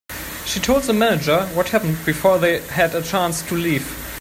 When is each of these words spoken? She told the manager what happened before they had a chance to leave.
She 0.47 0.59
told 0.59 0.81
the 0.81 0.93
manager 0.93 1.45
what 1.49 1.69
happened 1.69 2.03
before 2.07 2.39
they 2.39 2.59
had 2.59 2.95
a 2.95 3.03
chance 3.03 3.43
to 3.43 3.53
leave. 3.53 3.85